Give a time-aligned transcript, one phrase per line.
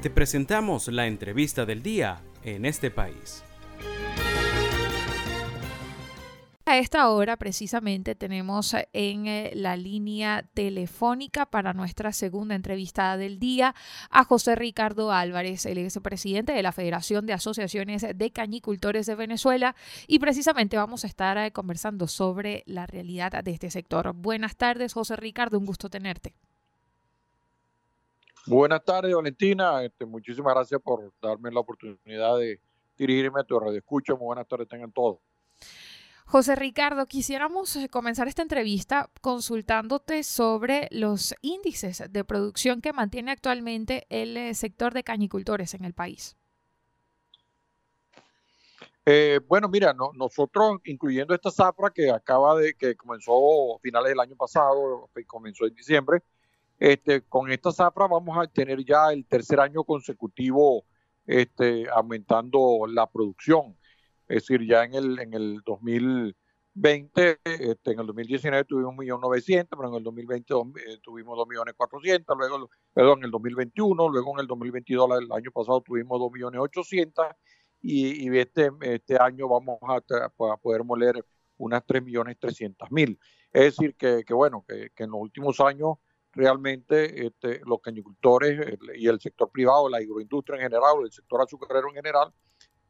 [0.00, 3.42] Te presentamos la entrevista del día en este país.
[6.66, 13.40] A esta hora precisamente tenemos en eh, la línea telefónica para nuestra segunda entrevista del
[13.40, 13.74] día
[14.10, 19.74] a José Ricardo Álvarez, el expresidente de la Federación de Asociaciones de Cañicultores de Venezuela
[20.06, 24.12] y precisamente vamos a estar eh, conversando sobre la realidad de este sector.
[24.12, 26.34] Buenas tardes, José Ricardo, un gusto tenerte.
[28.46, 29.82] Buenas tardes, Valentina.
[29.84, 32.60] Este, muchísimas gracias por darme la oportunidad de
[32.96, 33.78] dirigirme a tu radio.
[33.78, 35.18] Escucha, muy buenas tardes, tengan todos.
[36.30, 43.30] José Ricardo, quisiéramos eh, comenzar esta entrevista consultándote sobre los índices de producción que mantiene
[43.30, 46.36] actualmente el eh, sector de cañicultores en el país.
[49.06, 54.20] Eh, bueno, mira, nosotros, incluyendo esta zafra que acaba de, que comenzó a finales del
[54.20, 56.22] año pasado, comenzó en diciembre,
[56.78, 60.84] este, con esta zafra vamos a tener ya el tercer año consecutivo
[61.26, 63.76] este, aumentando la producción.
[64.28, 69.88] Es decir, ya en el, en el 2020, este, en el 2019 tuvimos 1.900.000, pero
[69.88, 75.22] en el 2020 eh, tuvimos 2.400.000, luego, perdón, en el 2021, luego en el 2022,
[75.22, 77.36] el año pasado tuvimos 2.800.000
[77.80, 81.24] y, y este, este año vamos a, poder moler
[81.56, 83.18] unas 3.300.000.
[83.52, 85.96] Es decir, que, bueno, que, en los últimos años
[86.38, 91.88] realmente este, los cañicultores y el sector privado, la agroindustria en general, el sector azucarero
[91.88, 92.32] en general,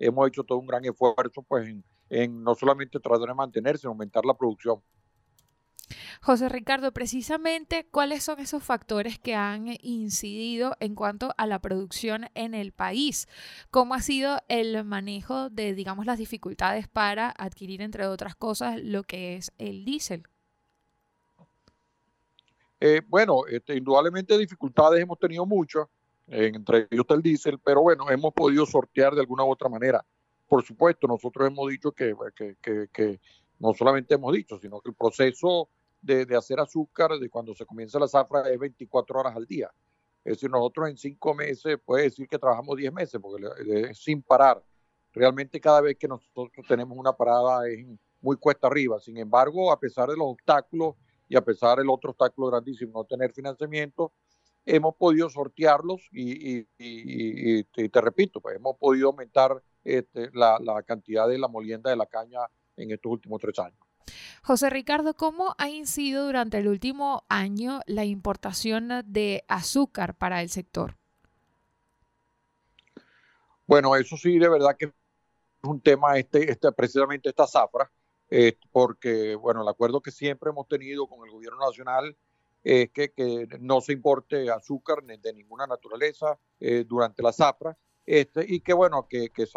[0.00, 1.72] hemos hecho todo un gran esfuerzo pues
[2.10, 4.82] en, no solamente tratar de mantenerse, sino aumentar la producción.
[6.20, 12.26] José Ricardo, precisamente, ¿cuáles son esos factores que han incidido en cuanto a la producción
[12.34, 13.28] en el país?
[13.70, 19.04] ¿Cómo ha sido el manejo de, digamos, las dificultades para adquirir, entre otras cosas, lo
[19.04, 20.24] que es el diésel?
[22.80, 25.86] Eh, bueno, este, indudablemente dificultades hemos tenido muchas
[26.28, 30.04] entre ellos el diésel, pero bueno, hemos podido sortear de alguna u otra manera.
[30.48, 33.20] Por supuesto, nosotros hemos dicho que, que, que,
[33.58, 35.68] no solamente hemos dicho, sino que el proceso
[36.00, 39.70] de, de, hacer azúcar, de cuando se comienza la zafra, es 24 horas al día.
[40.24, 43.46] Es decir, nosotros en cinco meses, puede decir que trabajamos 10 meses, porque
[43.90, 44.62] es sin parar.
[45.12, 47.86] Realmente cada vez que nosotros tenemos una parada es
[48.20, 49.00] muy cuesta arriba.
[49.00, 50.96] Sin embargo, a pesar de los obstáculos
[51.28, 54.12] y a pesar del otro obstáculo grandísimo, no tener financiamiento,
[54.64, 61.48] hemos podido sortearlos y, te, repito, pues hemos podido aumentar este, la, cantidad de la
[61.48, 62.40] molienda de la caña
[62.76, 63.78] en estos últimos tres años.
[64.42, 70.50] José Ricardo, ¿cómo ha incidido durante el último año la importación de azúcar para el
[70.50, 70.96] sector?
[73.66, 74.92] Bueno, eso sí, de verdad que es
[75.62, 77.90] un tema, este, este precisamente esta zafra,
[78.30, 82.16] eh, porque, bueno, el acuerdo que siempre hemos tenido con el gobierno nacional
[82.64, 87.76] es que, que, no se importe azúcar de ninguna naturaleza eh, durante la zafra.
[88.04, 89.48] Este, y que bueno, que, que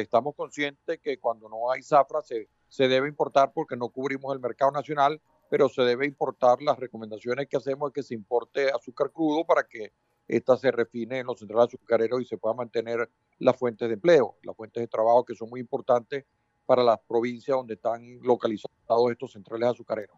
[0.00, 4.40] estamos conscientes que cuando no hay zafra se, se debe importar porque no cubrimos el
[4.40, 6.62] mercado nacional, pero se debe importar.
[6.62, 9.92] Las recomendaciones que hacemos es que se importe azúcar crudo para que
[10.28, 14.36] ésta se refine en los centrales azucareros y se pueda mantener las fuentes de empleo,
[14.42, 16.24] las fuentes de trabajo que son muy importantes
[16.70, 20.16] para las provincias donde están localizados estos centrales azucareros.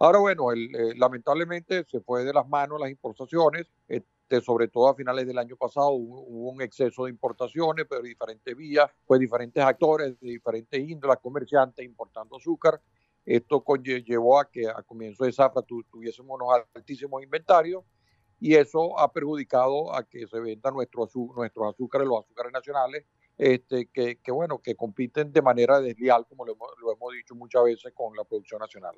[0.00, 4.96] Ahora, bueno, eh, lamentablemente se fue de las manos las importaciones, este, sobre todo a
[4.96, 9.62] finales del año pasado hubo, un exceso de importaciones, pero de diferentes vías, pues diferentes
[9.62, 12.80] actores de diferentes índolas, comerciantes importando azúcar.
[13.24, 13.62] Esto
[14.04, 17.84] llevó a que a comienzo de zafra tuviésemos unos altísimos inventarios
[18.40, 23.04] y eso ha perjudicado a que se vendan nuestros nuestros azúcares, los azúcares nacionales,
[23.38, 27.92] este, que, que, bueno, que compiten de manera desleal, como lo hemos dicho muchas veces,
[27.94, 28.96] con la producción nacional.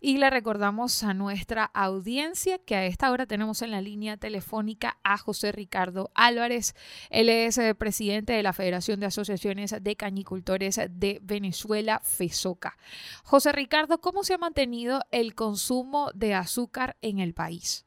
[0.00, 4.98] Y le recordamos a nuestra audiencia que a esta hora tenemos en la línea telefónica
[5.02, 6.74] a José Ricardo Álvarez.
[7.10, 12.76] Él es eh, presidente de la Federación de Asociaciones de Cañicultores de Venezuela, FESOCA.
[13.24, 17.86] José Ricardo, ¿cómo se ha mantenido el consumo de azúcar en el país?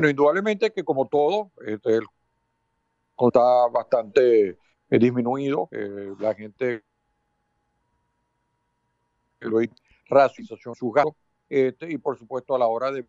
[0.00, 1.98] Bueno, indudablemente que como todo, este,
[3.18, 4.56] está bastante
[4.88, 5.68] eh, disminuido.
[5.72, 6.82] Eh, la gente
[10.08, 11.14] racialización su gasto,
[11.50, 13.04] este, y por supuesto a la hora de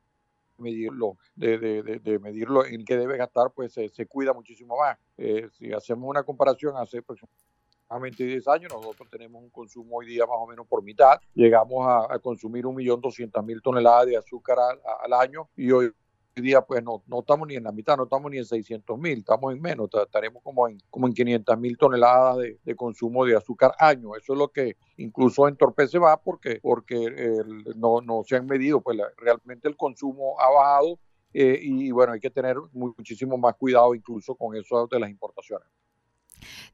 [0.58, 4.98] medirlo, de, medirlo en qué debe gastar, pues se, cuida muchísimo más.
[5.18, 10.26] Eh, si hacemos una comparación hace aproximadamente 10 años, nosotros tenemos un consumo hoy día
[10.26, 11.22] más o menos por mitad.
[11.36, 15.94] Llegamos a, consumir 1.200.000 toneladas de azúcar al, al, año y hoy
[16.36, 19.20] día pues no, no estamos ni en la mitad, no estamos ni en 600 mil,
[19.20, 23.74] estamos en menos, estaremos como en, como en 500 mil toneladas de, consumo de azúcar
[23.80, 24.16] año.
[24.16, 27.44] Eso es lo que incluso entorpece más porque, porque
[27.76, 31.00] no, no se han medido, pues realmente el consumo ha bajado
[31.34, 35.68] eh, y bueno, hay que tener muchísimo más cuidado incluso con eso de las importaciones.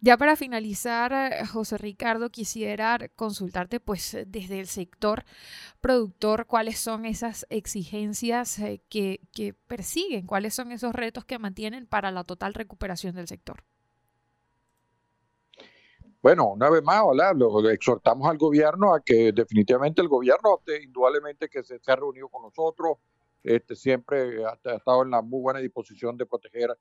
[0.01, 5.23] Ya para finalizar, eh, José Ricardo, quisiera consultarte, pues desde el sector
[5.81, 9.19] productor, cuáles son esas exigencias eh, que,
[9.67, 13.63] persiguen, cuáles son esos retos que mantienen para la total recuperación del sector.
[16.21, 17.03] Bueno, una vez más,
[17.35, 22.41] Lo, exhortamos al gobierno a que definitivamente el gobierno, indudablemente que se, ha reunido con
[22.41, 22.97] nosotros,
[23.43, 26.75] este, siempre ha, estado en la muy buena disposición de proteger eh,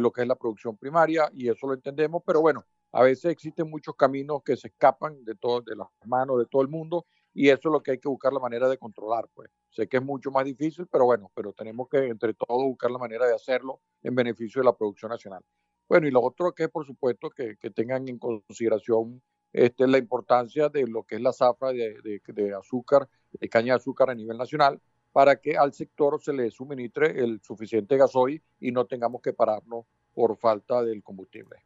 [0.00, 3.68] lo que es la producción primaria y eso lo entendemos, pero bueno, a veces existen
[3.68, 7.48] muchos caminos que se escapan de, todo, de las manos de todo el mundo y
[7.48, 9.28] eso es lo que hay que buscar la manera de controlar.
[9.34, 12.90] Pues sé que es mucho más difícil, pero bueno, pero tenemos que entre todos buscar
[12.90, 15.42] la manera de hacerlo en beneficio de la producción nacional.
[15.88, 19.22] Bueno, y lo otro que por supuesto que, tengan en consideración
[19.52, 24.10] este, la importancia de lo que es la zafra de azúcar, de caña de azúcar
[24.10, 24.80] a nivel nacional,
[25.12, 29.84] para que al sector se le suministre el suficiente gasoil y no tengamos que pararnos
[30.14, 31.56] por falta del combustible.